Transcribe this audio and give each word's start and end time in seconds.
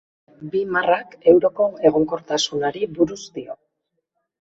Bi 0.55 0.61
marrak, 0.77 1.13
euroko 1.35 1.69
egonkortasunari 1.91 2.85
buruz 2.99 3.23
dio. 3.41 3.63